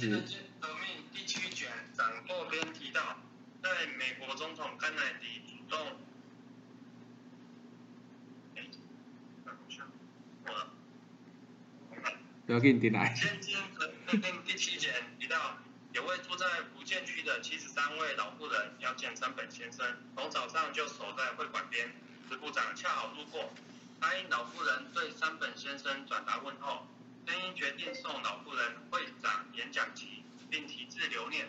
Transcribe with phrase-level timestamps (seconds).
[0.00, 0.36] 始。
[0.60, 3.18] 革命第七卷掌舵边提到，
[3.62, 5.96] 在美国总统甘乃迪主动，
[8.56, 8.66] 哎，
[12.46, 13.14] 不要给你点来。
[13.14, 15.58] 先经革命第七卷提到，
[15.92, 19.86] 有位住在福建区的七十三位老妇人要见山本先生，
[20.16, 21.90] 从早上就守在会馆边。
[22.28, 23.52] 支部长恰好路过，
[24.00, 26.86] 答应老妇人对山本先生转达问候。
[27.30, 31.48] 声音决定送老妇人会长演讲集，并题字留念，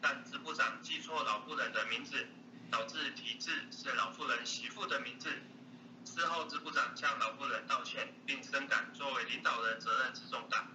[0.00, 2.26] 但支部长记错老妇人的名字，
[2.70, 5.28] 导致题字是老妇人媳妇的名字。
[6.06, 10.66] 事后支部长向老妇人道歉，并深感作为领导人责任之重大。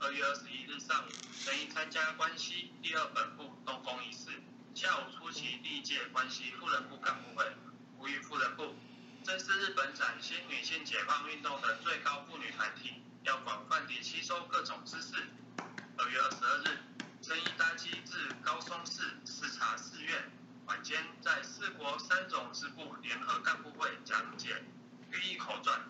[0.00, 4.30] 二月二十一日上午，声音参加关西第二本部动工仪式，
[4.74, 7.44] 下午出席第一届关西妇人部干部会，
[7.98, 8.74] 呼吁妇人部，
[9.22, 13.02] 这是日本崭新女性解放运动的最高妇女团体。
[13.24, 15.14] 要广泛地吸收各种知识。
[15.96, 16.78] 二月二十二日，
[17.20, 20.30] 生一搭机至高松市视察寺院，
[20.66, 24.62] 晚间在四国三种支部联合干部会讲解
[25.10, 25.80] 寓意口传。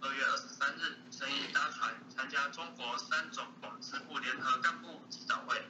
[0.00, 3.46] 二月二十三日，生一搭船参加中国三种
[3.80, 5.62] 支部联合干部指导会。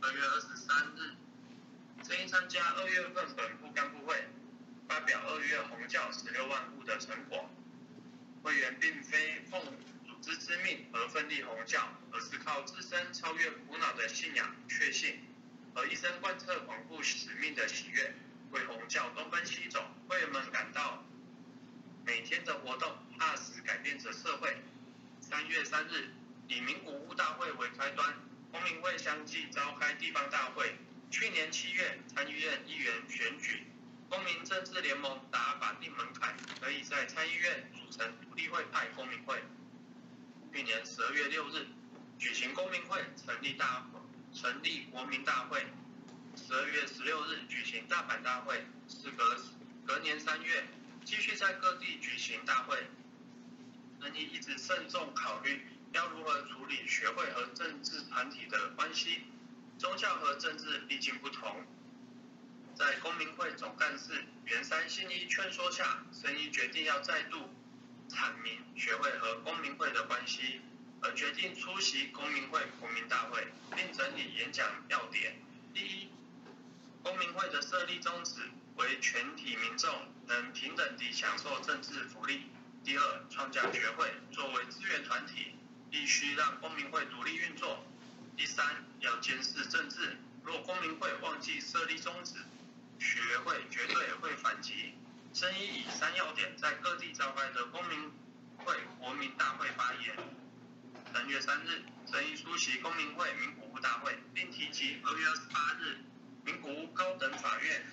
[0.00, 1.14] 二月二十三日，
[2.02, 4.28] 陈毅参加二月份本部干部会，
[4.88, 7.48] 发表二月红教十六万户的成果。
[8.42, 9.60] 会员并非奉。
[10.28, 15.20] 知之命而奋力弘教，而是靠自身超越苦恼的信仰确信，
[15.74, 18.12] 而一生贯彻广布使命的喜悦，
[18.50, 19.82] 为弘教东奔西走。
[20.06, 21.02] 会人们感到
[22.04, 24.54] 每天的活动踏实改变着社会。
[25.18, 26.10] 三月三日，
[26.46, 28.14] 以名古屋大会为开端，
[28.52, 30.76] 公民会相继召开地方大会。
[31.10, 33.62] 去年七月，参议院议员选举，
[34.10, 39.42] 公民政治联盟达法定门槛，可以在参议院组成独立会派公民会。
[40.58, 41.68] 去年十二月六日
[42.18, 43.86] 举行公民会成立大
[44.34, 45.64] 成立国民大会，
[46.34, 48.56] 十二月十六日举行大阪大会，
[48.88, 49.36] 时隔
[49.86, 50.66] 隔年三月
[51.04, 52.76] 继续在各地举行大会。
[54.00, 59.22] 人义一直慎重考虑要如何处理学会和政治团体的关系，
[59.78, 61.64] 宗教和政治毕竟不同。
[62.74, 67.48] 在公民会总干事袁山新一劝说下，生一决定要再度。
[68.08, 70.60] 阐明学会和公民会的关系，
[71.00, 73.46] 而决定出席公民会国民大会，
[73.76, 75.36] 并整理演讲要点。
[75.74, 76.08] 第一，
[77.02, 78.40] 公民会的设立宗旨
[78.76, 79.90] 为全体民众
[80.26, 82.46] 能平等地享受政治福利。
[82.84, 85.52] 第二，创建学会作为资源团体，
[85.90, 87.84] 必须让公民会独立运作。
[88.36, 92.34] 第三，要监视政治，若公民会忘记设立宗旨，
[92.98, 94.94] 学会绝对会反击。
[95.32, 98.10] 生一以三要点在各地召开的公民
[98.56, 100.16] 会国民大会发言。
[101.12, 105.98] 三月三日，生一出席公民会名古屋大会，并提及二月二十八日
[106.44, 107.86] 名古屋高等法院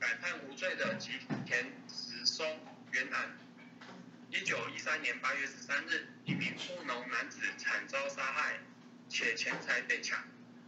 [0.00, 1.12] 改判无罪的吉
[1.44, 2.58] 田实松
[2.92, 3.36] 冤案。
[4.30, 8.58] 一九一三年八月十三日，一名务农男子惨遭杀害，
[9.08, 10.18] 且钱财被抢。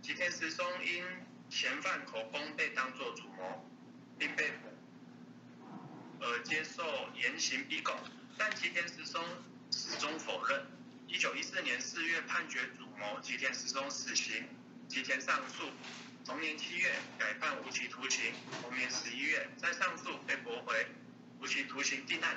[0.02, 1.04] 吉田实松因
[1.48, 3.68] 嫌犯口供被当作主谋，
[4.18, 4.75] 并被捕。
[6.20, 6.82] 而接受
[7.14, 7.94] 严刑逼供，
[8.38, 9.22] 但吉田实松
[9.70, 10.66] 始终否认。
[11.08, 14.48] 一九一四年四月判决主谋吉田实松死刑，
[14.88, 15.70] 吉田上诉，
[16.24, 18.32] 同年七月改判无期徒刑，
[18.62, 20.86] 同年十一月再上诉被驳回，
[21.40, 22.36] 无期徒刑定案。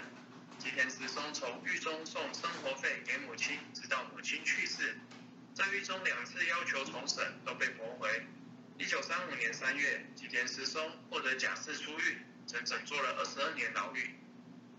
[0.59, 4.97] 吉田实松从狱中送生活费给母亲，直到母亲去世，
[5.55, 8.09] 在狱中两次要求重审都被驳回。
[8.77, 12.17] 一九三五年三月，吉田实松获得假释出狱。
[12.49, 14.09] 整整坐了二十二年牢狱。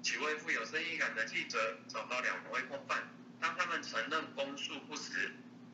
[0.03, 3.09] 几位富有正义感的记者找到两位共犯，
[3.41, 5.31] 当他们承认公诉不实。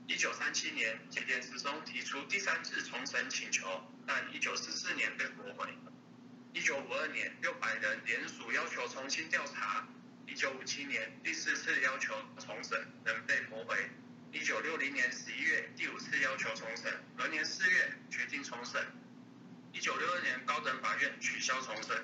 [0.07, 5.73] 一九三七年，吉田实松提出第三次重审请求，但一九四四年被驳回。
[6.53, 9.89] 一九五二年，六百人联署要求重新调查。
[10.27, 13.75] 一九五七年，第四次要求重审，仍被驳回。
[14.33, 18.85] 一九六零年十一月，第五次要求重审，隔年四月决定重审。
[19.77, 22.03] 一九六二年，高等法院取消重审。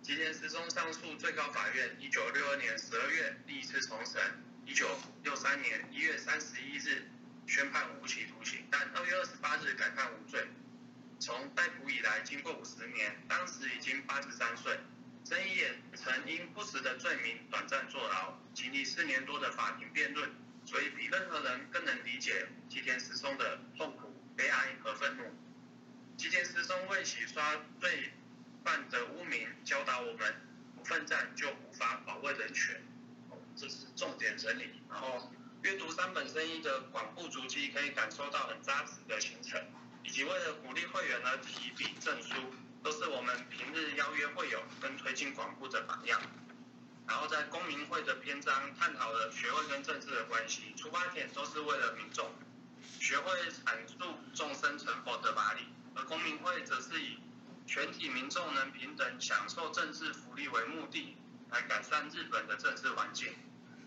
[0.00, 4.18] 吉田实松上诉最高法院，一九六二年十二月第一次重审。
[4.64, 4.88] 一九
[5.22, 7.06] 六三年一月三十一日
[7.46, 10.48] 宣判无期徒刑，但二月二十八日改判无罪。
[11.20, 14.78] 从逮捕以来，经过五十年，当时已经八十三岁。
[15.24, 20.30] 曾也曾因不实的罪名短暂坐牢，经历四年多的法庭辩论，
[20.64, 25.24] 所以比任何人更能理解吉田实松的痛苦、悲哀和愤怒。
[26.20, 28.12] 吉田师松为洗刷罪
[28.62, 30.34] 犯的污名，教导我们
[30.76, 32.78] 不奋战就无法保卫人权。
[33.56, 34.82] 这是重点整理。
[34.90, 35.32] 然后
[35.62, 39.58] 阅读三本生意的广布足迹，可以感受到很扎实的行程，
[40.02, 42.34] 以及为了鼓励会员而提笔证书，
[42.82, 46.20] 都是我们平日邀约会友跟推进广布的榜样。
[47.08, 52.30] 然后在公民会的篇章探讨了学会跟政治的关系，出发点都是为了民众，
[53.00, 53.32] 学会
[53.64, 57.18] 阐述众生成佛的法理，而公民会则是以
[57.66, 61.16] 全体民众能平等享受政治福利为目的，
[61.50, 63.34] 来改善日本的政治环境。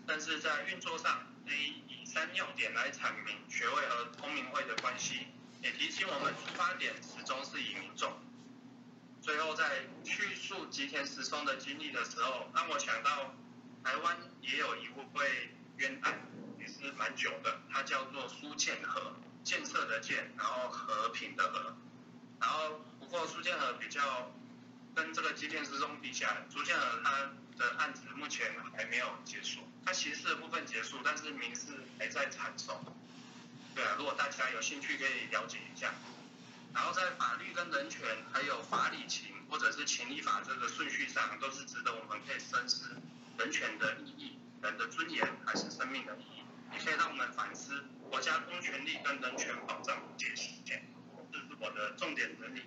[0.06, 5.28] 但是在运作上，以以三要点来阐明学会和公民会的关系，
[5.62, 8.12] 也提醒我们出发点始终是以民众。
[9.22, 13.34] 最后在叙述吉田石松的经历的时候，让我想到
[13.82, 16.20] 台湾也有一位冤案，
[16.60, 21.74] 也是蛮久的，它叫做苏建和，建设的建，然后和平的和，
[22.44, 24.30] 然后不过苏建和比较
[24.94, 27.10] 跟这个机电之中比起来，苏建和他
[27.56, 32.84] 的案子目前还没有结束，他刑事的部分结束，但是民事还在缠手。
[33.74, 35.94] 对啊，如果大家有兴趣可以了解一下。
[36.74, 42.94] 然后在法律跟人权，还有法理情或者是情理法这个顺序上，都是值得我们可以深思
[43.38, 46.42] 人权的意义、人的尊严还是生命的意义，
[46.74, 50.54] 也可以让我们反思国家公权力跟人权保障界限。
[50.66, 50.93] 这是
[51.64, 52.60] 我的重点整理。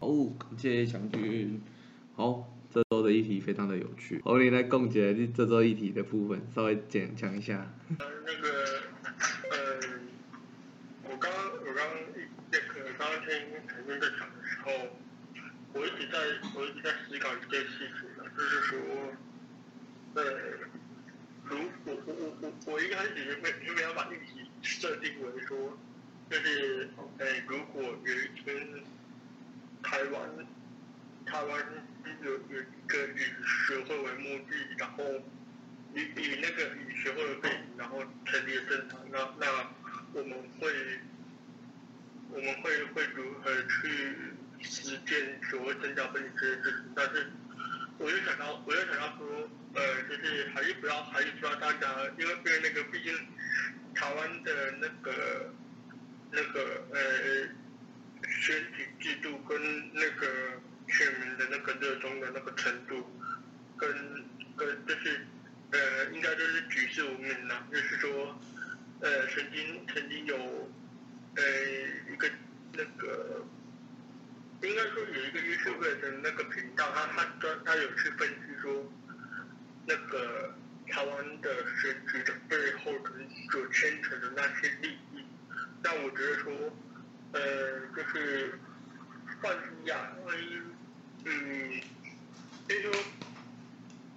[0.00, 1.62] 哦，感谢将军。
[2.16, 4.20] 好，这周的议题非常的有趣。
[4.24, 7.70] 我你来共结这周议题的部分，稍微简讲一下。
[7.98, 8.48] 那个，
[9.52, 9.80] 呃，
[11.04, 11.86] 我刚我刚
[12.50, 13.30] 那个刚刚听
[13.68, 14.72] 陈军在讲的时候，
[15.72, 16.18] 我一直在
[16.56, 18.78] 我一直在思考一件事情啊，就是说，
[20.14, 20.22] 呃，
[21.44, 25.78] 如我我我我我一开始原本原本要把议题设定为说，
[26.30, 26.88] 就是
[27.18, 28.82] 呃，如果有一天
[29.82, 30.46] 台湾
[31.26, 31.66] 台湾
[32.22, 33.18] 有有一个以
[33.66, 35.04] 学会为目的，然后
[35.92, 39.70] 以以那个以学会为背景，然后成立政党，那那
[40.12, 40.72] 我们会
[42.30, 44.14] 我们会会如何去
[44.60, 46.92] 实践所谓增加分离这件事情？
[46.94, 47.28] 但是
[47.98, 53.12] 我就想到，我就想到说，呃，就是还是不要，还是不要大家，因为因为那个毕竟
[53.94, 55.52] 台湾的那个
[56.30, 56.98] 那个呃
[58.28, 63.04] 选举制度跟那个选民的那个热衷的那个程度，
[63.76, 63.90] 跟
[64.56, 65.26] 跟就是
[65.72, 68.38] 呃应该就是举世无名啦，就是说
[69.00, 70.36] 呃曾经曾经有
[71.36, 71.42] 呃
[72.12, 72.30] 一个
[72.72, 73.44] 那个。
[74.62, 78.92] 应该说有一个 YouTube 的那个频道，他他专他有去分析说，
[79.86, 80.54] 那个
[80.86, 83.10] 台湾的选举的背后的
[83.50, 85.24] 所牵扯的那些利益，
[85.82, 86.52] 那我觉得说，
[87.32, 87.40] 呃，
[87.96, 88.58] 就是
[89.42, 90.60] 万一呀，万一，
[91.24, 91.80] 嗯，
[92.68, 92.92] 就是说，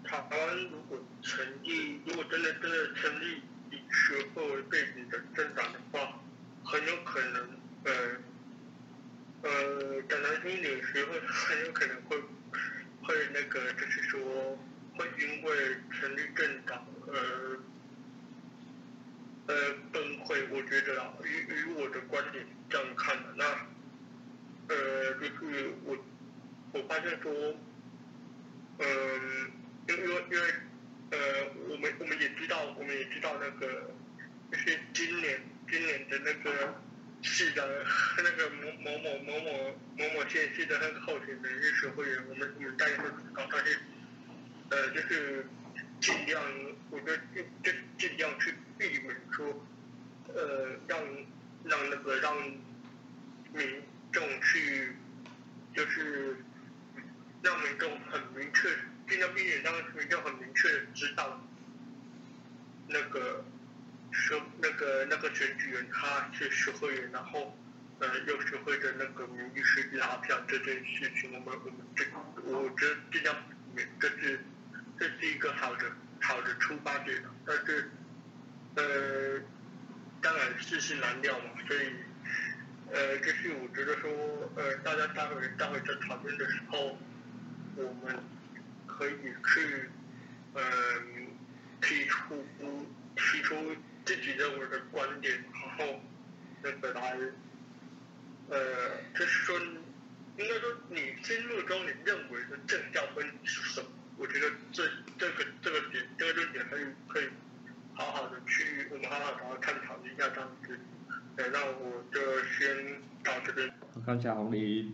[0.04, 3.42] 台湾如果成立，如果真的真的成立
[3.72, 6.20] 以学会为背景的政党的话，
[6.64, 7.50] 很有可能，
[7.86, 7.92] 呃。
[9.46, 12.18] 呃，讲难听一点，学会很有可能会
[13.02, 14.57] 会那个，就是说
[14.95, 17.59] 会因为成立政党而
[19.47, 19.54] 呃
[19.92, 20.47] 崩溃。
[20.50, 23.44] 我觉得啊，以以我的观点这样看的，那，
[25.30, 25.97] 就是我
[26.73, 27.31] 我发现说，
[28.80, 29.51] 嗯，
[29.87, 30.53] 因为因为因为
[31.11, 31.18] 呃，
[31.69, 33.92] 我们我们也知道，我们也知道那个
[34.51, 36.75] 就是今年今年的那个。
[37.25, 37.85] 是的，
[38.18, 39.49] 那个某某某某某
[39.97, 43.80] 某某县市的那个候选人是学会员，我们我们大家都知道，但是
[44.69, 45.45] 呃，就是
[46.01, 46.44] 尽量，
[46.89, 49.65] 我觉得就就尽量去避免说，
[50.35, 50.99] 呃，让
[51.63, 52.35] 让那个让
[53.53, 54.94] 民众去，
[55.73, 56.37] 就是
[57.42, 58.69] 让民众很明确，
[59.07, 61.42] 尽量避免让民众很明确的知道
[62.87, 63.44] 那个。
[64.15, 67.57] 说那个那个选举人他是学会员，然后
[67.97, 72.06] 呃又学会的那个名义是拉票这件事情，我们我们这
[72.44, 73.35] 我觉得尽量
[73.99, 74.39] 这是
[74.99, 77.89] 这是一个好的好的出发点，但是
[78.75, 79.42] 呃
[80.21, 81.92] 当然世事难料嘛，所以
[82.94, 84.09] 呃就是我觉得说
[84.56, 86.97] 呃大家待会待会在讨论的时候，
[87.76, 88.18] 我们
[88.88, 89.18] 可以
[89.54, 89.90] 去
[90.54, 90.62] 呃
[91.81, 92.45] 提出
[93.16, 93.76] 提出。
[94.06, 96.02] 自己认为的观点，然后
[96.62, 97.18] 那个来，
[98.50, 103.88] 呃，就是说，应该说你心目中你认为的正教分是什么？
[104.18, 104.83] 我觉得这
[105.18, 107.30] 这个这个点这个论点可以可以
[107.94, 110.78] 好好的去我们好好的探讨一下这样子。
[111.37, 113.71] 那我就先到这边。
[114.06, 114.94] 感谢红林。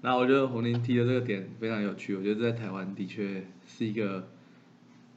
[0.00, 4.28] 那我觉得红林提的这个点非常有趣，我觉得在台湾的确是一个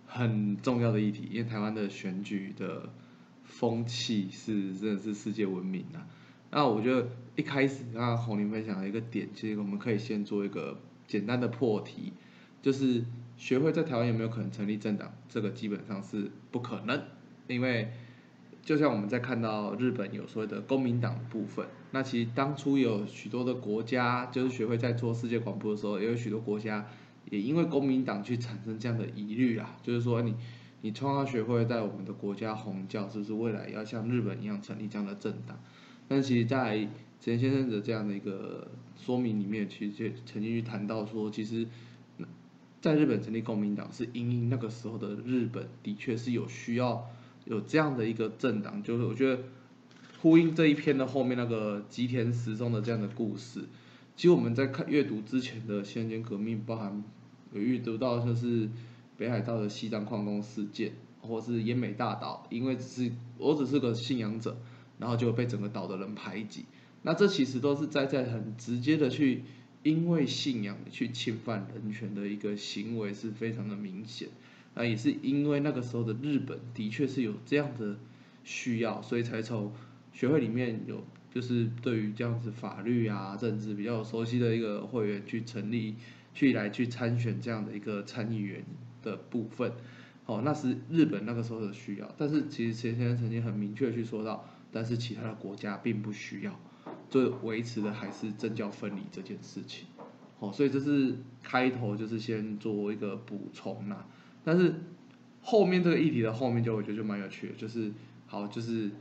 [0.05, 2.89] 很重要的议题，因为台湾的选举的。
[3.47, 5.99] 风气是真的是世界闻名的。
[6.49, 12.11] 那我觉得一开始刚刚红林分享的一个点，其实我们可以先做一个简单的破题，
[12.63, 13.05] 就是
[13.37, 15.13] 学会在台湾有没有可能成立政党？
[15.29, 17.01] 这个基本上是不可能，
[17.47, 17.91] 因为
[18.65, 26.87] 就像我们在看到日本有所谓的公民党部分，那其实当初有许多的国家，就是学会在做世界广播的时候，也有许多国家
[27.29, 30.35] 也因为公民党去产生这样的疑虑啊，就是说你
[30.81, 35.59] 你创造学会在我们的国家红教，是不是未来要像日本一样成立这样的政党？
[36.07, 36.87] 但其实，在
[37.19, 41.67] 陈先生的这样的一个说明里面，其实就曾经去谈到说，其实，
[42.81, 47.07] 在日本成立公民党是因应那个时候的日本的确是有需要
[47.45, 49.43] 有这样的一个政党，就是我觉得
[50.21, 53.61] 呼应这一篇的后面那个吉田时中的这样的故事。
[54.15, 57.03] 其实我们在看阅读之前的先间革命，包含
[57.53, 58.69] 有阅读到就是
[59.17, 64.57] 北海道的西藏矿工事件，或是奄美大岛，因为只是我只是个信仰者。
[64.97, 66.63] 然后就被整个岛的人排挤，
[67.01, 69.43] 那这其实都是在在很直接的去
[69.83, 74.29] 因为信仰去侵犯人权的一个行为是非常的明显，
[74.75, 77.97] 那也是因为那个时候的日本的确是有这样的
[78.43, 79.73] 需要，所以才从
[80.13, 81.03] 学会里面有
[81.33, 85.95] 就是对于这样子法律啊政治比较熟悉的一个会员去成立
[86.33, 88.63] 去来去参选这样的一个参议员
[89.01, 89.71] 的部分，
[90.25, 94.45] 哦，那是日本那个时候的需要，但是其实前先生曾经很明确去说到。
[94.71, 96.59] 但是其他的国家并不需要，
[97.09, 99.87] 就维持的还是政教分离这件事情，
[100.39, 104.05] 哦，所以这是开头，就是先做一个补充啦。
[104.45, 104.75] 但是
[105.41, 107.91] 后面这个议题的后面就我觉得就蛮有趣的，就是
[108.27, 108.91] 好，就是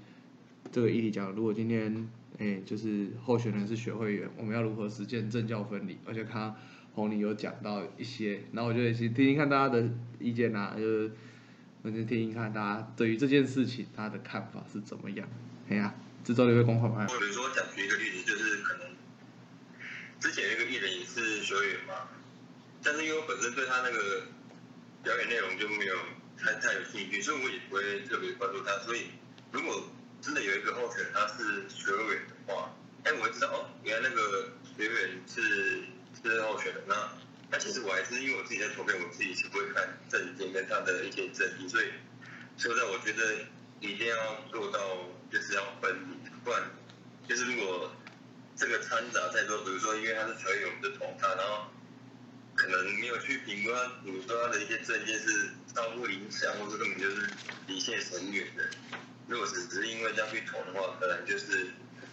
[0.73, 2.09] 这个议题讲，如果今天
[2.39, 5.99] 哎，就是候选人是学会员，我们要如何实践政教分离？
[6.05, 6.55] 而且看
[6.95, 11.13] 红林有讲到一些，然后我就得先听听看大家的意见啊，就是
[11.83, 15.29] 我先听听看大家对于这件事情他的看法是怎么样。
[15.69, 17.07] 哎呀，这周的一个公款牌。
[17.07, 18.89] 比如说，讲举一个例子，就是可能
[20.19, 22.09] 之前那个艺人也是学员嘛，
[22.83, 24.29] 但是因为我本身对他那个
[25.05, 25.95] 表演内容就没有
[26.37, 28.77] 太太有兴趣，所以我也不会特别关注他。
[28.79, 29.11] 所以
[29.53, 29.87] 如果
[30.21, 35.85] 真的有一个候选他是学员的话，哎，我会知道哦，原来那个学员是
[36.23, 36.83] 是候选人。
[36.89, 37.13] 那
[37.51, 41.93] 那其实我还是因为我自己在投票，我自己是不会看证件跟他的一些证据，所以
[42.57, 43.37] 所以我觉得
[43.81, 44.17] 一定要
[44.51, 44.81] 做到。
[45.33, 45.93] 就是要分，
[46.45, 46.63] 不然
[47.29, 47.91] 就是如果
[48.55, 51.67] 这个掺杂太多，比如说因为他是球员，我们就投他，然后
[52.55, 57.29] 可能没有去评估他，比如说他的一些证件是超乎影响，或者根本就是
[57.67, 58.65] 离线很远的。
[59.27, 61.69] 如果只是因为这样去投的话，可能就是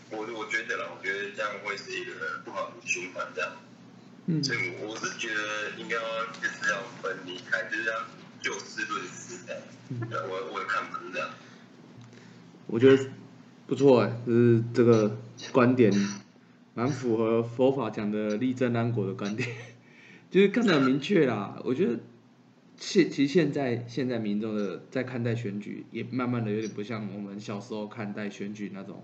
[0.09, 2.11] 我我觉得啦，我觉得这样会是一个
[2.43, 3.51] 不好的循环，这样。
[4.25, 4.43] 嗯。
[4.43, 7.93] 所以我是觉得应该要就是要分离开，就是要
[8.41, 9.61] 就事论事这样。
[10.29, 11.29] 我我的看法是这样。
[12.67, 13.09] 我觉得
[13.67, 15.17] 不错哎，就是这个
[15.51, 15.91] 观点
[16.73, 19.49] 蛮符合佛法讲的立正安国的观点，
[20.31, 21.61] 就是更加明确啦。
[21.63, 21.99] 我觉得
[22.77, 29.03] 现其实现在现在民众的在看待选举，也慢慢的有点不像我们小时候看待选举那种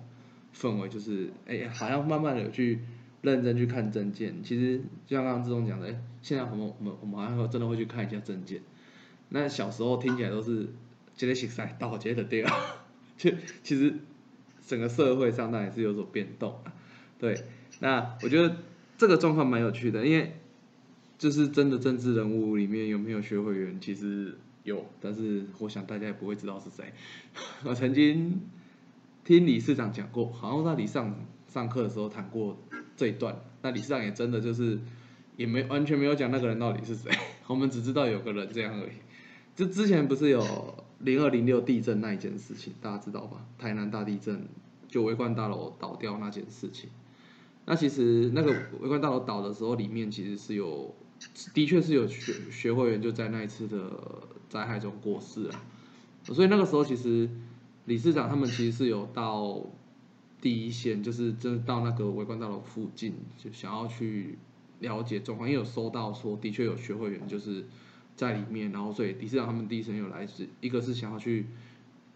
[0.56, 2.80] 氛围，就是哎，好像慢慢的有去
[3.22, 4.42] 认真去看证件。
[4.42, 5.94] 其实就像刚刚志忠讲的，
[6.24, 8.62] 现在我们我们我们好像真的会去看一下证件。
[9.30, 10.70] 那小时候听起来都是
[11.16, 12.56] 接着洗赛，到接着对啊。
[13.18, 13.32] 就
[13.64, 13.96] 其实
[14.66, 16.72] 整个社会上，那也是有所变动啊。
[17.20, 17.36] 对，
[17.80, 18.58] 那我觉得
[18.96, 20.34] 这个状况蛮有趣的，因为
[21.18, 26.94] 就是真的政治人物里面有没有学会员，其实有，但是我想大家也不会知道是谁。
[27.66, 28.42] 我曾经
[29.24, 31.16] 听理事长讲过，好像在理事长
[31.48, 32.58] 上课的时候谈过
[32.96, 33.40] 这一段。
[33.62, 34.80] 那理事长也真的就是
[35.36, 37.12] 也没完全没有讲那个人到底是谁，
[37.48, 38.92] 我们只知道有个人这样而已。
[39.56, 40.44] 就之前不是有。
[41.02, 43.46] 零二零六地震那一件事情，大家知道吧？
[43.60, 44.48] 台南大地震
[44.88, 46.90] 就围观大楼倒掉那件事情。
[47.66, 50.96] 那其实那个围观大楼倒的时候，里面其实是有，
[51.54, 53.92] 的确是有学学会员就在那一次的
[54.50, 55.56] 灾害中过世了。
[56.24, 57.30] 所以那个时候，其实
[57.86, 59.62] 理事长他们其实是有到
[60.42, 64.38] 第一线，就是真到那个围观大楼附近，就想要去
[64.80, 67.66] 了解状况，因为有收到说的确有学会员就是。
[68.18, 71.46] 在里面，然后所以理事长他们第一层有来是，一个是想要去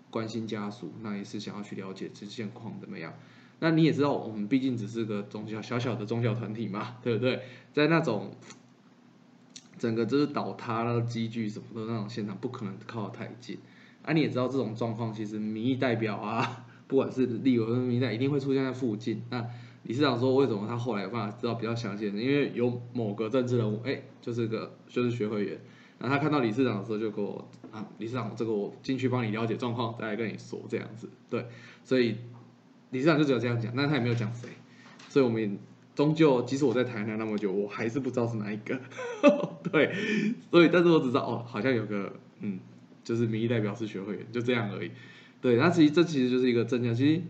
[0.09, 3.13] 关心家属，那也是想要去了解这现况怎么样。
[3.59, 7.43] 那你也知道，我们毕竟只是个宗教小小的宗教团体嘛，对不对？
[7.71, 8.31] 在那种
[9.81, 13.57] 整个就是倒塌了积聚什么的那种现场，不可能靠得太近。
[14.03, 19.23] 啊，你也知道这种状况，其实民意代表啊，不管是立委或民代，一定会出现在附近。
[19.31, 19.43] 那
[19.81, 22.05] 理事长说，为什么他后来有办法知道比较详细？
[22.05, 25.59] 因为有某个政治人物，哎，就是个就是学会员。
[25.97, 31.47] 然后他看到理事长的时候，就给我啊，理事长，这个我进去帮你了解状况，再来跟你说这样子，对，
[31.83, 32.17] 所以
[32.91, 34.47] 理事长就只有这样讲，但他也没有讲谁，
[35.09, 35.49] 所以我们也
[35.95, 38.79] 终究，即使我在台南那么久，我还是不知道是哪一个，
[39.71, 39.93] 对，
[40.49, 42.59] 所以但是我只知道哦，好像有个嗯，
[43.03, 44.91] 就是民意代表是学会员，就这样而已，
[45.41, 47.21] 对，那其实这其实就是一个正向，其实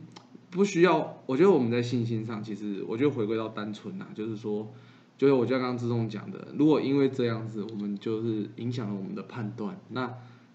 [0.50, 4.72] 不需要，我觉得我们在信心上，其实我觉得回归到单纯呐，就是说。
[5.18, 10.12] 就是我就刚刚志忠讲的，如果因为这样子，我们就是影响了我们的判断，那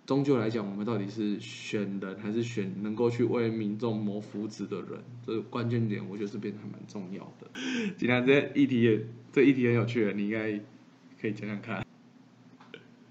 [0.07, 7.51] 终究来讲，我们到底是选人还是选能够去为民众谋福祉的人，这个关键点，我觉得是变得还蛮重要的。
[7.99, 10.53] 今天这议题也，这议题很有趣，你应该
[11.21, 11.85] 可以讲讲看。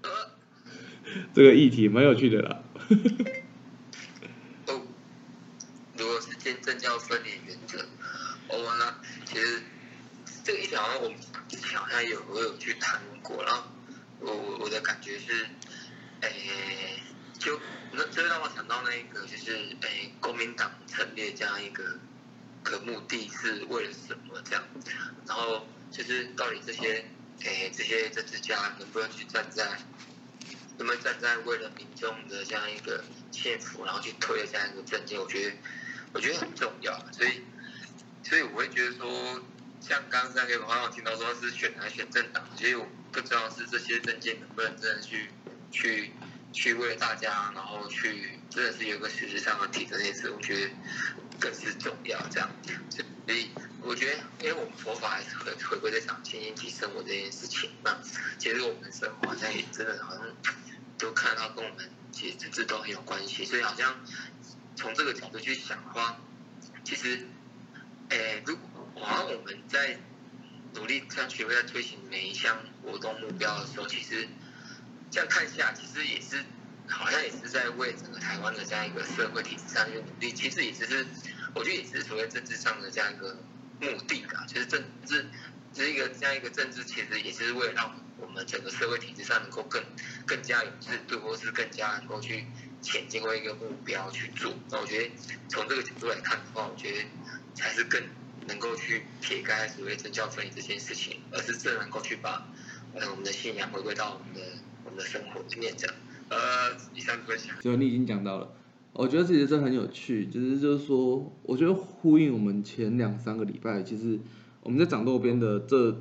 [1.34, 2.62] 这个议题蛮有趣的啦。
[4.68, 4.82] 哦，
[5.98, 7.84] 如果是见证要分离原则，
[8.48, 8.94] 我们呢，
[9.26, 9.62] 其实
[10.42, 11.18] 这个议题好像我们。
[11.48, 13.62] 之前好像有我有去谈过，然后
[14.18, 15.46] 我我我的感觉是，
[16.20, 17.00] 诶，
[17.38, 17.60] 就
[17.92, 21.98] 那这让我想到那一个就是诶，国民党成立这样一个
[22.62, 24.64] 个目的是为了什么这样，
[25.26, 27.04] 然后就是到底这些
[27.44, 29.64] 诶这些政治家能不能去站在，
[30.78, 35.56] 能不能站在为了民众的这样一个幸福，然后去推这样一个政见，我觉得
[36.12, 37.42] 我觉得很重要，所以
[38.22, 39.42] 所以我会觉得说。
[39.78, 45.30] 像刚刚那个朋友听到说是选来选政党，所以我不知道是这些证件能不能真的去
[45.70, 46.12] 去
[46.52, 50.70] 去为了大家，然后去真的是有个实质上的提这件事，我觉得
[51.38, 52.18] 更是重要。
[52.30, 52.48] 这样，
[52.90, 53.50] 所以
[53.82, 57.96] 我觉得，因为我们佛法还是回回归在讲清净体生活这件事情，那
[58.38, 60.24] 其实我们生活好像也真的好像
[60.98, 63.94] 都看到跟我们其实这都很有关系，所以好像
[64.74, 66.18] 从这个角度去想的话，
[66.84, 67.26] 其实，
[68.08, 69.98] 诶，如果好像我们在
[70.74, 74.26] 努力像学会在推行每一项活动目标的时候，其实
[75.16, 76.44] 这样看下，其实也是
[76.86, 80.30] 好像也是在为整个台湾的这样一个社会体制上去努力。
[80.30, 81.06] 其实也只是，
[81.54, 83.34] 我觉得也是所谓政治上的这样一个
[83.80, 84.44] 目的啊。
[84.46, 85.24] 其实政治
[85.72, 89.82] 这一个这样一个政治，其实也是为了让我们整个社会体制上能够更
[90.26, 92.44] 更加有制度，或是更加能够去
[92.82, 94.54] 前进为一个目标去做。
[94.68, 95.10] 那我觉得
[95.48, 97.06] 从这个角度来看的话，我觉得
[97.54, 98.02] 才是更。
[98.48, 102.46] 能够去撇开所谓政教分离这件事情，而是更能够去把
[102.94, 104.40] 呃我们的信仰回归到我们的
[104.96, 105.96] 的生活经验这样。
[106.28, 107.54] 呃，以上分享。
[107.60, 108.52] 就你已经讲到了，
[108.92, 114.18] 我觉得其实这很有趣，就是就是说，我觉得呼应我们前两三个礼拜，其实
[114.62, 116.00] 我们在掌舵边的这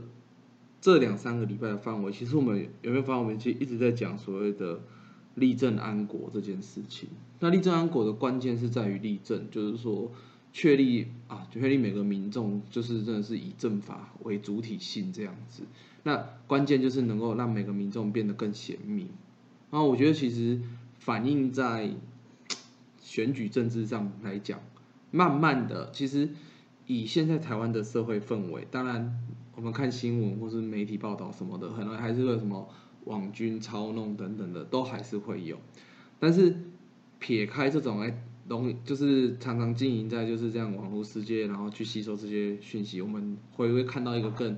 [0.81, 4.79] 这两三个礼拜的范围，其实我们有没有发现，我们其实一直在讲所谓的
[5.35, 7.09] 立正安国这件事情。
[7.39, 10.11] 那立正安国的关键是在于立正，就是说。
[10.57, 15.63] 确立啊，确立每个民众就是真的是以政法为主体性这样子。
[16.05, 16.15] 那
[16.47, 19.09] 关键就是能够让每个民众变得更贤明。
[19.71, 20.61] 然后我觉得其实
[20.99, 21.89] 反映在
[23.01, 24.61] 选举政治上来讲，
[25.09, 26.29] 慢慢的，其实
[26.85, 29.19] 以现在台湾的社会氛围，当然
[29.55, 32.69] 我们看新闻或是媒体报道什么的，可能还是会什么
[33.05, 35.57] 网军操弄等等的，都还是会有。
[36.19, 36.55] 但是
[37.19, 38.23] 撇开这种哎。
[38.47, 44.55] 容易就是常常经营在就是这样网络世界，然后去吸收这些讯息，我们会不会看到一个更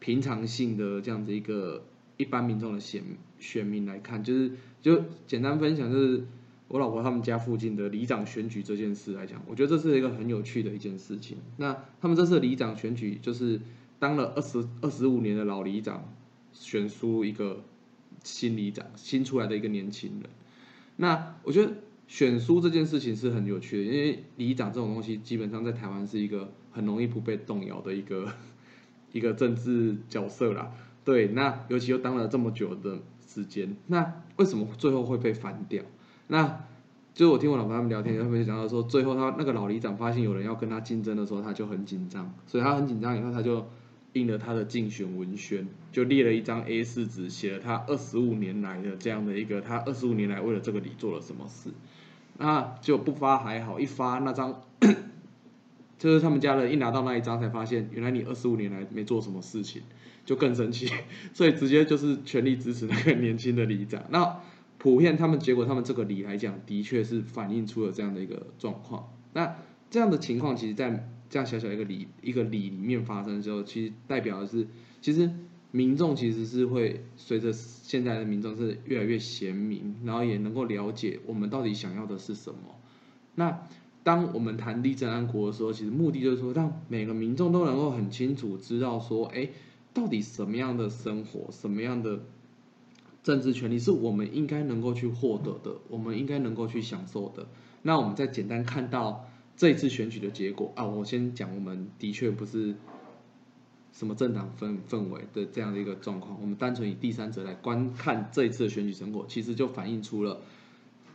[0.00, 1.84] 平常性的这样子一个
[2.16, 3.04] 一般民众的选
[3.38, 4.50] 选民来看，就是
[4.82, 6.24] 就简单分享，就是
[6.66, 11.38] 我老婆他们家附近的里长选举这件事来讲，我觉得这是一个很有趣的一件事情。
[11.58, 13.60] 那他们这次里长选举就是
[14.00, 16.12] 当了二十二十五年的老里长
[16.52, 17.62] 选出一个
[18.24, 20.30] 新里长，新出来的一个年轻人。
[20.96, 21.72] 那我觉得。
[22.10, 28.32] 选书这件事情是很有趣的，因为里长这种东西基本上在台湾是一个很容易不被动摇的一个
[29.12, 30.72] 一个政治角色啦。
[31.04, 35.82] 对，那尤其又当了这么久的时间，那为什么最后会被翻掉？
[36.28, 36.64] 那
[37.12, 43.66] 就我听我老婆他们聊天，他们就讲到说，最后他那个老里长发现有人要跟他竞争的时候，他就很紧张，所以他很紧张，以后他就
[44.12, 51.70] 印了他的竞选文宣，就列了一张 A 四纸，写了他二十五年来的这样的一个，他二十五年来为了这个里做了什么事。
[52.38, 54.62] 那就不发还好，一发那张，
[56.00, 59.82] 就是他们家人一拿到那一张，才发现原来你二十五年来没做什么事情，
[60.24, 60.88] 就更生气，
[61.32, 64.02] 所以直接就是全力支持那个年轻的里长。
[64.10, 64.40] 那
[64.78, 69.12] 普遍他们结果，他们这个里来讲，的确是反映出了这样的一个状况。
[69.34, 69.54] 那
[69.90, 74.66] 这样的情况，其实，在这样小小一个里一个里里面发生的时候，其实代表的是，
[75.00, 75.30] 其实。
[75.72, 82.58] 民众其实是会随着现在的民众是越来越贤明，然后也能够了解我们到底想要的是什么。
[83.36, 83.68] 那
[84.02, 89.50] 当我们谈立正安国的时候，其实目的就是说，让每个民众都能够很清楚知道说，哎，
[89.92, 92.20] 到底什么样的生活，什么样的
[93.22, 97.46] 政治权利是我们应该能够去获得的，我们应该能够去享受的。
[97.82, 102.74] 那我们再简单看到这一次选举的结果啊，我先讲，我们的确不是
[103.92, 110.40] 什么政党氛氛围的这样的一个状况，我们单纯以第三者来观看这一次的选举成果，其实就反映出了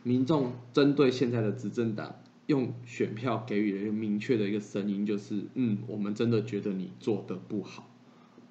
[0.04, 2.14] 民众针对现在的执政党
[2.46, 7.90] 用选票给予了一个明确的一个声音，就是嗯，我们真的觉得你做的不好。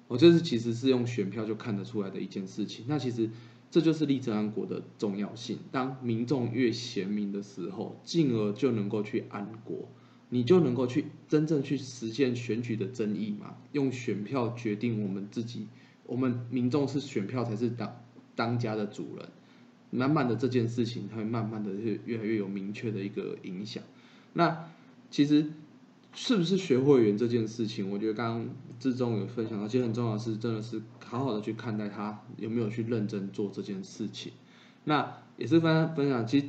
[0.08, 2.84] 我这是其实是用选票就看得出来的一件事情。
[2.88, 3.30] 那其实
[3.70, 5.58] 这就是立正安国的重要性。
[5.72, 9.88] 当民众越贤明的时候，进而就能够去安国，
[10.28, 13.56] 你就能够去真正去实现选举的争议嘛。
[13.72, 15.66] 用选票决定我们自己，
[16.04, 18.00] 我们民众是选票才是当
[18.36, 19.28] 当家的主人。
[19.96, 23.82] 慢慢的这件事情，它会慢慢的越越来越有明确的一个影响。
[24.34, 24.68] 那
[25.10, 25.46] 其实。
[26.18, 27.90] 是不是学会员这件事情？
[27.90, 28.48] 我觉得刚刚
[28.80, 34.32] 志忠有分享到，其实很重要是，真的是好好的去看待他有没有去认真做这件事情。
[34.84, 36.46] 那也是分分享，其实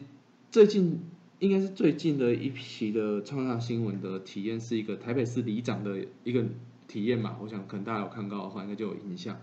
[0.49, 1.01] 最近
[1.39, 6.45] 应该是最近的一批的创上新闻的体验，是一个台北市里长的一个
[6.88, 7.36] 体验嘛。
[7.41, 9.38] 我想可能大家有看到的话，应该就有印象。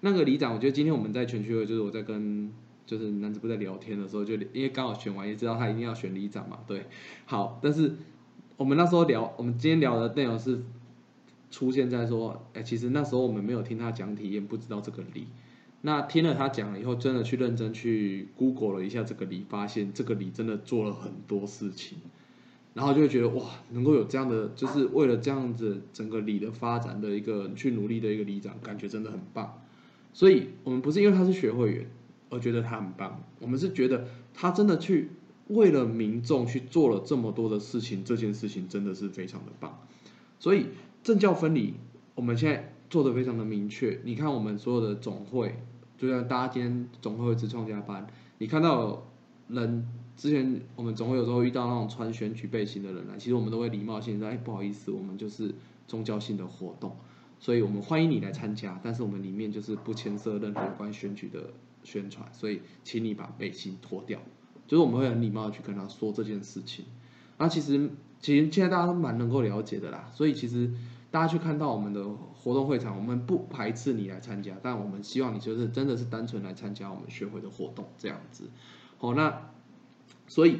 [0.00, 2.52] 那个里长，我觉得今天我们在全区会，就是我在跟
[2.90, 6.58] 就是男子部在聊天的时候，就因为刚好选完，也知道他一定要选里长嘛。
[6.66, 6.86] 对，
[7.26, 7.92] 好，但是。
[8.56, 10.60] 我们那时候聊，我们今天聊的内容是
[11.50, 15.28] 出现在说，哎，其实那时候我们没有听他讲体验，不知道这个理。
[15.80, 21.96] 那听了他讲了以后，真的去认真去 Google 了一下这个理，发现这个理真的做了很多事情，
[22.74, 29.58] 然后就会觉得哇，能够有这样的，就是为了这样子整个理的发展的一个去努力的一个里长，感觉真的很棒。
[30.12, 31.86] 所以我们不是因为他是学会员
[32.30, 35.10] 而觉得他很棒，我们是觉得他真的去。
[35.48, 39.80] 为了民众去做了这么多的事情，这件事情真的是非常的棒。
[40.38, 40.66] 所以
[41.02, 41.74] 政教分离，
[42.14, 43.98] 我们现在做的非常的明确。
[44.04, 45.56] 你看我们所有的总会，
[45.98, 48.06] 就像大家今天总会自创加班，
[48.38, 49.02] 你看到
[49.48, 55.52] 人之前我们总会有时候遇到那种穿选举背心的人来，其实我们都会礼貌性说：“哎，不好意思，我们就是
[55.88, 56.94] 宗教性的活动，
[57.40, 61.50] 所以我们欢迎你来参加，但是我们里面就是不牵涉任何有关选举的
[61.82, 64.20] 宣传，所以请你把背心脱掉。”
[64.66, 66.84] 就是我们会很礼貌的去跟他说这件事情，
[67.38, 67.90] 那其实
[68.20, 70.72] 其实现在大家都蛮能够了解的啦，所以其实
[71.10, 78.48] 大家去看到我们的活动会场，我们不排斥你来参加，但我们希望你就是真的是单纯来参加我们学会的活动这样子。
[78.98, 79.50] 好，那
[80.28, 80.58] 所以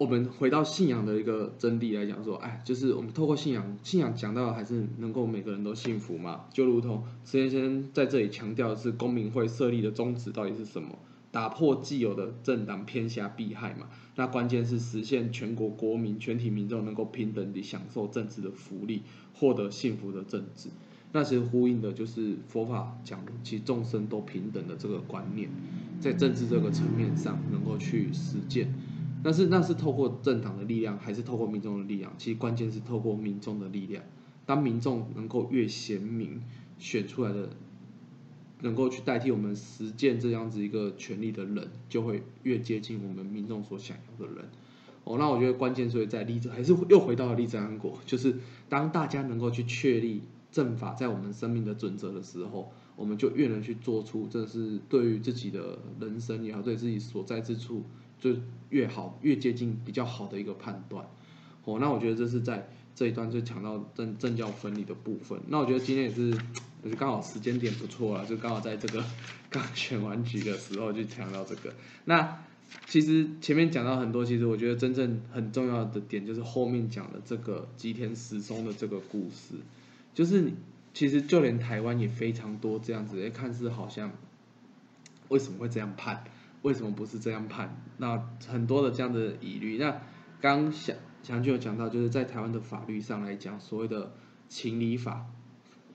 [0.00, 10.98] 我们回到信仰的一个真谛来讲说，哎，就是我们透过信仰，信仰讲到还是能够每个人都幸福嘛，就如同石先生在这里强调的是公民会设立的宗旨到底是什么？
[11.30, 19.02] 打破既有的政党偏狭避害嘛，那关键是实现全国国民全体民众能够平等地享受政治的福利，
[19.34, 20.70] 获得幸福的政治。
[21.12, 25.50] 那其实呼应的就是佛法讲，其实众生都平等的这个观念，
[26.00, 28.72] 在政治这个层面上能够去实践。
[29.22, 32.12] 但是那是透过政党的力量，还是透过民众的力量？
[32.18, 34.02] 其实关键是透过民众的力量。
[34.46, 36.42] 当民众能够越贤明，
[36.78, 37.50] 选出来的。
[38.62, 44.44] 能够去代替我们实践这样子一个权利的人，就会越接近我们民众所想要的人。
[45.04, 48.36] 哦，那我觉得关键所以在立正，还是又回到了立正安国，就是
[48.68, 50.20] 当大家能够去确立
[50.52, 57.84] 正法在我们生命的准则的时候，我们就越能去做出这是对于自己的人生也好，对自己所在之处
[58.20, 58.36] 就
[58.68, 61.04] 越好，越接近比较好的一个判断。
[61.64, 65.40] 哦，那我觉得这是在这一段就讲到政政教分离的部分。
[65.48, 66.38] 那我觉得今天也是。
[66.82, 69.04] 就是刚好时间点不错啊，就刚好在这个
[69.50, 71.74] 刚选完局的时候就讲到这个。
[72.06, 72.38] 那
[72.86, 79.56] 其实前面讲到很多，其实我觉得真正很重要的点就是后面讲的这个吉田石松的这个故事，
[80.14, 80.50] 就是
[80.94, 84.10] 其实就连台湾也非常多这样子，看似好像
[85.28, 86.24] 为什么会这样判，
[86.62, 87.76] 为什么不是这样判？
[87.98, 89.78] 那很多的这样的疑虑。
[89.78, 90.00] 那
[90.40, 94.12] 刚想想就有讲到，就是在台湾的法律上来讲，所谓的
[94.48, 95.26] 情理法。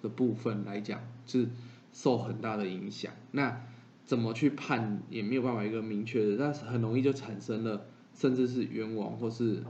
[0.01, 1.49] 的部分来讲是
[1.91, 3.59] 受很大的影响，那
[4.03, 9.63] 怎么去判也没有办法一个明确的，但是很容易就产生了甚至是冤枉或是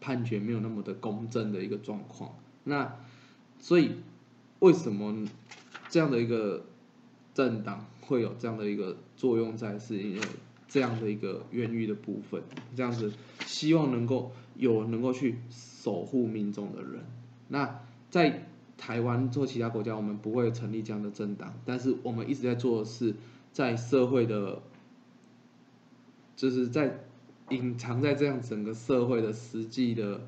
[0.00, 2.34] 判决没有那么的公正的一个状况。
[2.64, 2.96] 那
[3.60, 4.00] 所以
[4.58, 5.28] 为什么
[5.90, 6.66] 这样的一个
[7.32, 10.20] 政党会有这样的一个作用在，是因为
[10.66, 12.42] 这样的一个冤狱的部分，
[12.74, 13.12] 这样子
[13.44, 17.04] 希望能够有能够去守护民众的人，
[17.48, 18.48] 那在。
[18.78, 23.14] 台湾做其他国家，我们不会成立这样的政党，但是我们一直在做的是，
[23.50, 24.60] 在社会的，
[26.36, 27.00] 就是在
[27.48, 30.20] 隐藏在这样整个社会的实际的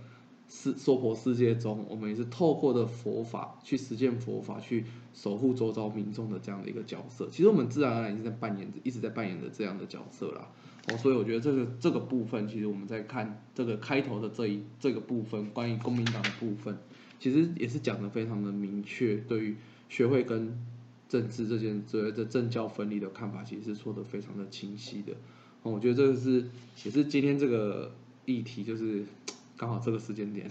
[0.48, 7.28] 世娑婆世界中，我们也是透过的佛法去实践佛法，去守护周遭民众的这样的一个角色。
[7.30, 10.48] 其实我们自然而然已经在扮演着，一直在扮演着这样的角色啦。
[10.90, 16.78] 哦，所以我觉得这个这个部分，其实我们在看这个开头的这一这个部分，关于公民党的部分，
[17.20, 19.56] 其实也是讲的非常的明确，对于
[19.90, 20.58] 学会跟
[21.10, 25.12] 政治这件所谓的政教分离的看法，其实是说的非常的清晰的。
[25.62, 26.46] 哦，我觉得这个是
[26.84, 27.92] 也是今天这个
[28.24, 29.04] 议题，就是
[29.58, 30.48] 刚好这个时间点，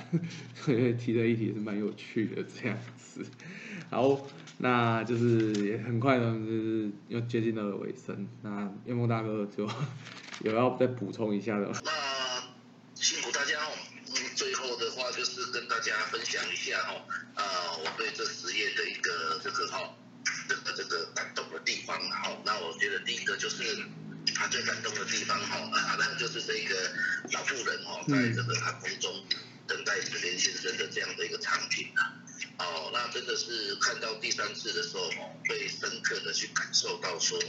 [0.54, 3.26] 所以提的议题是蛮有趣的这样子。
[3.90, 4.20] 好，
[4.58, 8.28] 那就是也很快呢，就是又接近了尾声。
[8.44, 9.68] 那叶梦大哥就
[10.42, 11.72] 有要再补充一下的？
[11.86, 11.92] 那
[12.94, 13.72] 辛苦大家哦。
[14.36, 17.02] 最后的话就是跟大家分享一下哦，
[17.36, 17.44] 呃，
[17.80, 19.96] 我对这实业的一个这个哈，
[20.48, 22.38] 这个这个感动的地方好。
[22.46, 23.64] 那我觉得第一个就是
[24.38, 26.92] 他最感动的地方哈，啊，那就是这个
[27.32, 29.26] 老妇人哦，在这个寒风中
[29.66, 32.14] 等待石莲先生的这样的一个场景啊。
[32.60, 37.40] 哦，那真的是看到第三次的时候哦，会深刻的去感受到说，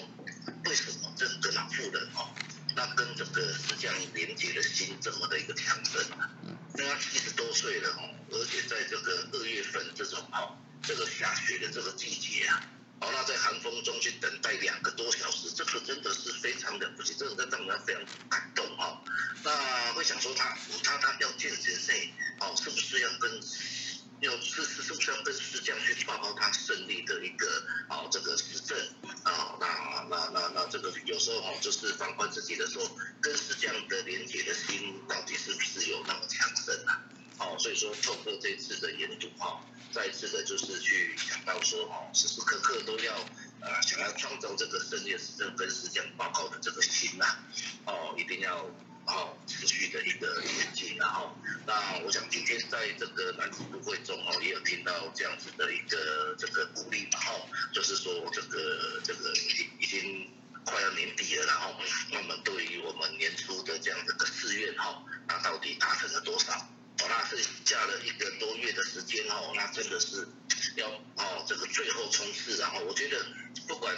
[0.65, 2.29] 为什么这个老妇人哦。
[2.77, 6.31] 那跟这个石匠连接的心这么的一个强盛啊，
[6.75, 12.63] 那他七十多岁了哦，而且在这个二月份这种哦，这个下雪的这个季节啊，
[13.01, 18.99] 哦，那在寒风中去等待两个多小时，这个真的是非常了不起，这个让人非常感动哦。
[19.45, 21.95] 那会想说他他他要见神圣
[22.41, 23.41] 哦，是不是要跟？
[24.21, 27.47] 要是是是不是要跟师匠去报告他胜利的一个
[27.89, 28.77] 哦这个实证
[29.23, 29.55] 啊？
[29.61, 29.67] 那
[30.11, 37.01] 那那那这个有时候哦，就是反观自己的时候，跟师匠的连接的心到底是不是有那么强盛啊？
[37.39, 39.61] 哦，所以说透过这次的研读哈，
[39.93, 43.15] 再一次的就是去想到说哦，时时刻刻都要
[43.61, 47.25] 呃想要创造这个胜利实证跟师匠报告的这个心呐，
[47.87, 48.69] 哦一定要。
[49.11, 51.35] 哦持续的一个演进，然后
[51.67, 60.31] 那我想今天在这个南湖都会中哦，也有听到这样子的一个这个鼓励，然后就是说这个这个已已经
[60.63, 61.75] 快要年底了，然后
[62.13, 66.69] 那么对于我们年初的这样的个誓愿哈，那到底达成了多少？
[67.01, 70.27] 哦，那剩下了一个多月的时间哦，那真的是
[70.77, 73.25] 要哦这个最后冲刺，然后我觉得
[73.67, 73.95] 不管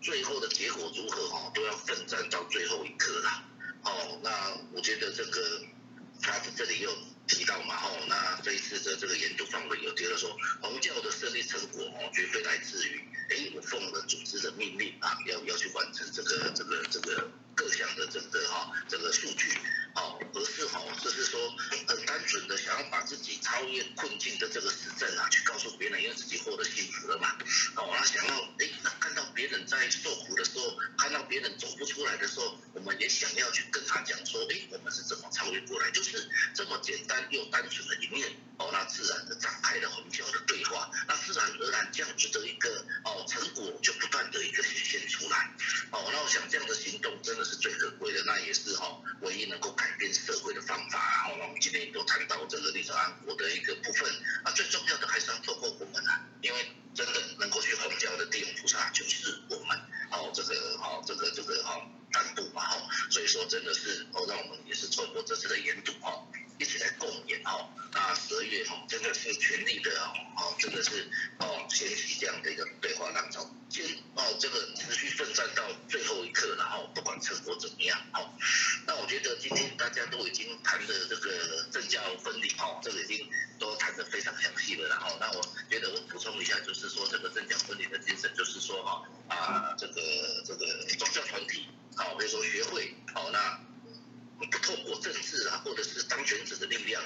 [0.00, 3.44] 最后的结果如何哦，都要奋战到最后一刻啦。
[3.82, 5.62] 哦，那我觉得这个
[6.22, 6.90] 他这里又
[7.26, 19.58] 提到嘛，哦，那这一次的这个研究方面有提到说，红教的胜利成果哦，绝非来自于哎我奉了组织的命令啊，要要去完成这个这个这个各项的这个哈这个数据。
[19.94, 21.38] 哦，而是哈，就是说
[21.86, 27.38] 很单纯的想要把自己超越困境的这个实证啊，去告诉别人，因为自己获得幸福了嘛。
[27.76, 38.34] 哦，那想要哎，看到别人在受苦的时候，看到别人走不出来的时候，我们也想要去跟他讲说，哎，我们是怎么超越过来，就是这么简单又单纯的一面。
[38.58, 38.70] 哦，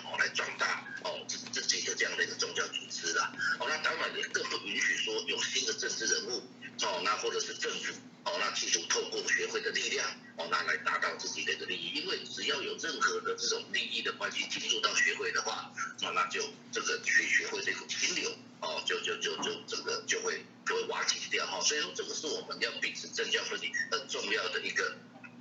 [0.04, 6.42] 哦，来壮大哦自自己的这样的一个宗教组织啦，哦，那当然也更不允许说有新的政治人物
[6.82, 7.92] 哦，那或者是政府
[8.24, 10.06] 哦，那企图透过学会的力量
[10.37, 18.30] 哦，那来达到自己的一个利益，因为只要有任何的这种利益的关系进入到学会的话，哦，那就这个学学会这股清流
[18.61, 24.96] 哦，就就就就整个就会就会瓦解掉哈，所以说这个是我们要秉持政教分离很重要的一个。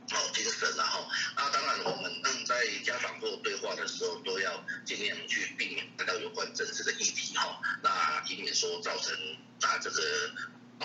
[0.10, 9.14] 好，精神然后，那当然我们嗯在家长或对话的时候，都要尽量去避免谈到有关政治的议题哈，那以免说造成
[9.62, 10.02] 啊这个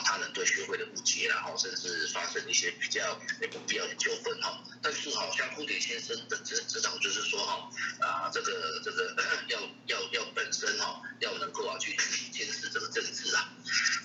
[0.00, 3.14] 他人对学会的误解，然后甚至发生一些比较
[3.50, 4.62] 不必要的纠纷哈。
[4.80, 9.14] 但是好像蝴蝶先生的指指导就是说哈，啊这个这个
[9.48, 11.94] 要要要本身哈要能够啊去
[12.32, 13.52] 监视这个政治啊，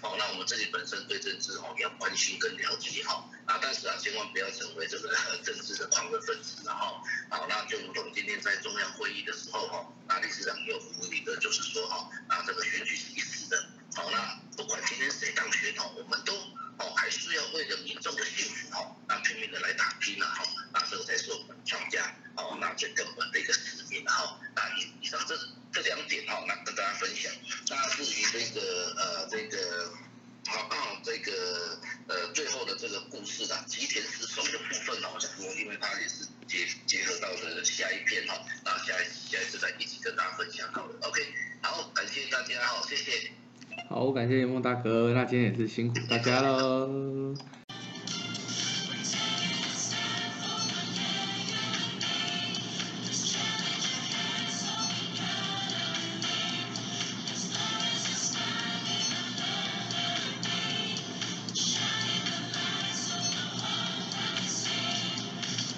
[0.01, 3.29] 好，那我们自己本身对政治哦要关心跟了解哈。
[3.47, 5.07] 啊，但是啊千万不要成为这个
[5.41, 12.96] 政治的狂热分子然后好，那就如同今天在中央会议的时候哈，那理事长有呼吁的，就是说哈啊这个选举
[45.27, 47.06] 今天也是辛苦大家喽。